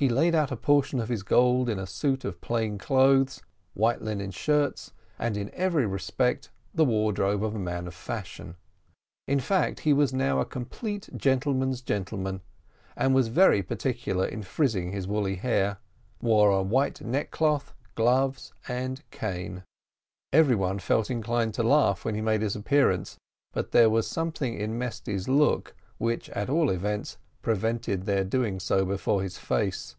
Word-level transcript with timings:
He 0.00 0.08
laid 0.08 0.32
out 0.32 0.52
a 0.52 0.56
portion 0.56 1.00
of 1.00 1.08
his 1.08 1.24
gold 1.24 1.68
in 1.68 1.76
a 1.80 1.84
suit 1.84 2.24
of 2.24 2.40
plain 2.40 2.78
clothes, 2.78 3.42
white 3.74 4.00
linen 4.00 4.30
shirts, 4.30 4.92
and 5.18 5.36
in 5.36 5.50
every 5.52 5.86
respect 5.86 6.50
the 6.72 6.84
wardrobe 6.84 7.42
of 7.42 7.56
a 7.56 7.58
man 7.58 7.88
of 7.88 7.94
fashion; 7.94 8.54
in 9.26 9.40
fact, 9.40 9.80
he 9.80 9.92
was 9.92 10.12
now 10.12 10.38
a 10.38 10.44
complete 10.46 11.08
gentleman's 11.16 11.80
gentleman; 11.82 12.42
was 13.10 13.26
very 13.26 13.60
particular 13.60 14.24
in 14.24 14.44
frizzing 14.44 14.92
his 14.92 15.08
woolly 15.08 15.34
hair 15.34 15.78
wore 16.22 16.50
a 16.52 16.62
white 16.62 17.00
neckcloth, 17.00 17.74
gloves, 17.96 18.52
and 18.68 19.02
cane. 19.10 19.64
Every 20.32 20.54
one 20.54 20.78
felt 20.78 21.10
inclined 21.10 21.54
to 21.54 21.64
laugh 21.64 22.04
when 22.04 22.14
he 22.14 22.20
made 22.20 22.42
his 22.42 22.54
appearance; 22.54 23.16
but 23.52 23.72
there 23.72 23.90
was 23.90 24.06
some 24.06 24.32
in 24.42 24.78
Mesty's 24.78 25.26
look, 25.26 25.74
which, 25.96 26.30
at 26.30 26.48
all 26.48 26.70
events, 26.70 27.18
prevented 27.40 28.02
their 28.04 28.24
doing 28.24 28.60
so 28.60 28.84
before 28.84 29.22
his 29.22 29.38
face. 29.38 29.94